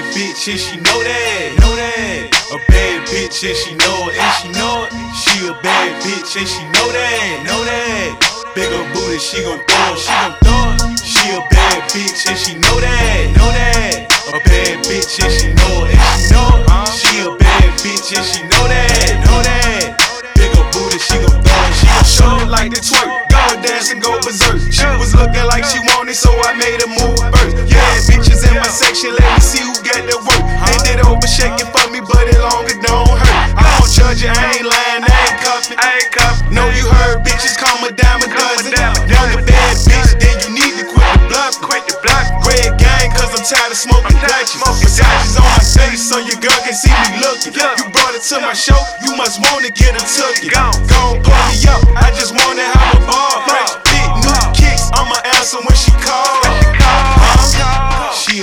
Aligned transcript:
bad 0.00 0.14
bitch 0.14 0.48
and 0.50 0.58
she 0.58 0.76
know 0.76 1.02
that, 1.02 1.54
know 1.60 1.74
that. 1.76 2.26
A 2.50 2.58
bad 2.70 3.06
bitch 3.06 3.46
and 3.46 3.56
she 3.56 3.74
know 3.74 4.08
it, 4.10 4.18
and 4.18 4.34
she 4.40 4.48
know 4.58 4.86
it. 4.86 4.92
She 5.14 5.46
a 5.46 5.54
bad 5.62 6.02
bitch 6.02 6.36
and 6.36 6.48
she 6.48 6.62
know 6.74 6.88
that, 6.90 7.42
know 7.46 7.62
that. 7.64 8.52
Bigger 8.54 8.82
booty, 8.92 9.18
she 9.18 9.42
gon' 9.42 9.62
throw, 9.62 9.94
she 9.94 10.10
gon' 10.10 10.34
throw. 10.42 10.94
She 10.98 11.30
a 11.30 11.40
bad 11.50 11.82
bitch 11.90 12.26
and 12.26 12.38
she 12.38 12.54
know 12.58 12.80
that, 12.80 13.34
know 13.36 13.50
that. 13.54 14.10
A 14.28 14.40
bad 14.42 14.84
bitch 14.84 15.22
and 15.22 15.32
she 15.32 15.52
know 15.54 15.86
it. 15.86 15.93
Section, 28.74 29.14
let 29.14 29.30
me 29.38 29.40
see 29.40 29.62
who 29.62 29.70
got 29.86 30.02
the 30.02 30.18
work. 30.26 30.42
Bend 30.66 30.82
it 30.90 31.00
over, 31.06 31.22
shake 31.30 31.54
it 31.62 31.70
for 31.70 31.86
me, 31.94 32.02
but 32.02 32.26
it 32.26 32.42
longer 32.42 32.74
don't 32.82 33.06
hurt. 33.06 33.54
I 33.54 33.62
don't 33.78 33.86
judge 33.86 34.18
you, 34.18 34.34
I 34.34 34.58
ain't 34.58 34.66
lying, 34.66 35.06
I 35.06 35.14
ain't 35.14 35.38
cuffing. 35.38 35.78
I 35.78 35.88
ain't 36.02 36.10
cuffing. 36.10 36.50
Know 36.50 36.66
you 36.74 36.82
heard 36.82 37.22
bitches 37.22 37.54
call 37.54 37.78
me 37.78 37.94
dime 37.94 38.26
a 38.26 38.28
dozen. 38.28 38.74
Want 38.74 39.30
a 39.30 39.40
bad 39.46 39.78
bitch, 39.78 40.18
then 40.18 40.34
you 40.42 40.50
need 40.58 40.74
to 40.82 40.84
quit 40.90 41.06
the 41.06 41.22
bluff. 41.30 41.54
Quit 41.62 41.86
the 41.86 41.94
bluff. 42.02 42.26
Red 42.42 42.74
gang, 42.74 43.14
cause 43.14 43.30
I'm 43.30 43.46
tired 43.46 43.70
of 43.70 43.78
smoking 43.78 44.18
Dutchies. 44.18 44.58
Massages 44.58 45.38
on 45.38 45.46
my 45.54 45.62
face 45.62 46.02
so 46.02 46.18
your 46.18 46.42
girl 46.42 46.58
can 46.66 46.74
see 46.74 46.90
me 46.90 47.22
looking. 47.22 47.54
You 47.54 47.86
brought 47.94 48.18
it 48.18 48.26
to 48.34 48.42
my 48.42 48.58
show, 48.58 48.78
you 49.06 49.14
must 49.14 49.38
wanna 49.38 49.70
get 49.70 49.94
a 49.94 50.02
tookie. 50.02 50.50
Go 50.50 51.14
on, 51.14 51.22
pull 51.22 51.42
me 51.46 51.62
up, 51.70 51.78
I 51.94 52.10
just 52.18 52.34
wanna 52.34 52.66
have 52.74 52.98
a 52.98 53.00
ball. 53.06 53.38
Fresh 53.46 53.78
big 53.86 54.08
new 54.18 54.42
kicks, 54.50 54.90
I'ma 54.90 55.14
answer 55.38 55.62
when 55.62 55.78
she 55.78 55.94
call. 56.02 56.23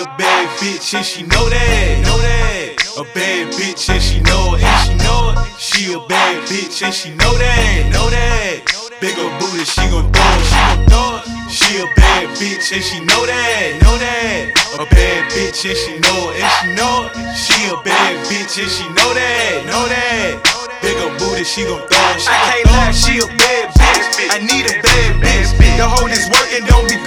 A 0.00 0.04
bad 0.16 0.48
bitch 0.56 0.96
and 0.96 1.04
she 1.04 1.20
know 1.28 1.44
that, 1.52 2.00
know 2.00 2.16
that. 2.24 2.72
A 2.96 3.04
bad 3.12 3.52
bitch 3.52 3.84
and 3.92 4.00
she 4.00 4.16
know 4.24 4.56
it, 4.56 4.64
and 4.64 4.80
she 4.88 4.94
know 5.04 5.36
it. 5.36 5.60
She 5.60 5.92
a 5.92 6.00
bad 6.08 6.40
bitch 6.48 6.80
and 6.80 6.88
she 6.88 7.12
know 7.20 7.36
that, 7.36 7.92
know 7.92 8.08
that. 8.08 8.64
Bigger 8.96 9.28
booty, 9.36 9.60
she 9.60 9.84
gon' 9.92 10.08
throw 10.08 10.24
it, 10.24 10.44
she 10.48 10.56
gon' 10.56 10.88
throw 10.88 11.20
it. 11.20 11.52
She 11.52 11.84
a 11.84 11.86
bad 12.00 12.32
bitch 12.40 12.72
and 12.72 12.80
she 12.80 13.04
know 13.04 13.28
that, 13.28 13.76
know 13.84 13.92
that. 14.00 14.80
A 14.80 14.88
bad 14.88 15.28
bitch 15.36 15.68
and 15.68 15.76
she 15.76 15.92
know 16.00 16.32
it, 16.32 16.40
and 16.40 16.48
she 16.48 16.66
know 16.80 17.04
it. 17.04 17.36
She 17.36 17.60
a 17.68 17.76
bad 17.84 18.24
bitch 18.24 18.56
and 18.56 18.72
she 18.72 18.88
know 18.96 19.10
that, 19.12 19.68
know 19.68 19.84
that. 19.84 20.40
Bigger 20.80 21.12
booty, 21.20 21.44
she 21.44 21.68
gon' 21.68 21.76
throw 21.76 22.08
it, 22.16 22.24
she 22.24 22.32
I 22.32 22.40
can't 22.48 22.72
lie, 22.72 22.96
she 22.96 23.20
a 23.20 23.28
bad 23.36 23.68
bitch. 23.76 24.32
I 24.32 24.40
need 24.48 24.64
a 24.64 24.80
bad 24.80 25.20
bitch. 25.20 25.60
The 25.76 25.88
hoe 25.88 26.08
that's 26.08 26.28
working 26.28 26.64
don't 26.68 26.88
be 26.88 27.00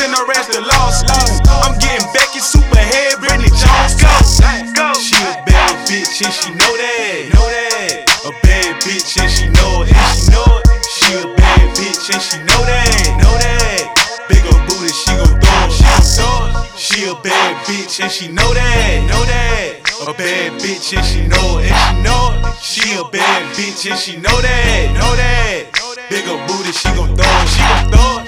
Send 0.00 0.16
her 0.16 0.32
ass 0.32 0.48
to 0.48 0.62
law 0.64 0.88
school. 0.88 1.44
I'm 1.60 1.76
getting 1.76 2.08
Becky 2.16 2.40
Superhead, 2.40 3.20
Brittany 3.20 3.52
Jones, 3.52 4.00
go. 4.00 4.08
She 4.96 5.12
a 5.20 5.44
bad 5.44 5.76
bitch 5.84 6.24
and 6.24 6.32
she 6.32 6.48
know 6.56 6.72
that, 6.72 7.28
know 7.36 7.44
that. 7.44 8.08
A 8.24 8.32
bad 8.40 8.80
bitch 8.80 9.20
and 9.20 9.28
she 9.28 9.52
know 9.52 9.84
it, 9.84 9.92
and 9.92 10.16
she 10.16 10.32
know 10.32 10.56
it. 10.56 10.64
She 10.88 11.20
a 11.20 11.28
bad 11.36 11.76
bitch 11.76 12.08
and 12.16 12.22
she 12.24 12.38
know 12.48 12.64
that, 12.64 13.12
know 13.20 13.36
that. 13.44 13.92
Bigger 14.32 14.56
booty, 14.72 14.88
she 14.88 15.12
gon' 15.20 15.36
throw 15.36 15.68
it, 15.68 15.72
she 15.76 15.84
gon' 15.84 16.00
throw 16.16 16.48
it. 16.48 16.80
She 16.80 17.04
a 17.04 17.14
bad 17.20 17.60
bitch 17.68 18.00
and 18.00 18.10
she 18.10 18.32
know 18.32 18.54
that, 18.56 19.04
know 19.04 19.20
that. 19.28 19.84
A 20.08 20.16
bad 20.16 20.56
bitch 20.64 20.96
and 20.96 21.04
she 21.04 21.28
know 21.28 21.60
it, 21.60 21.68
and 21.68 21.76
she 21.76 21.92
know 22.00 22.40
it. 22.40 22.56
She 22.56 22.96
a 22.96 23.04
bad 23.04 23.52
bitch 23.52 23.84
and 23.84 24.00
she 24.00 24.16
know 24.16 24.40
that, 24.40 24.96
know 24.96 25.12
that. 25.12 25.68
Bigger 26.08 26.40
booty, 26.48 26.72
she 26.72 26.88
gon' 26.96 27.12
throw 27.12 27.28
it, 27.28 27.48
she 27.52 27.60
gon' 27.60 27.92
throw 27.92 28.16
it. 28.16 28.19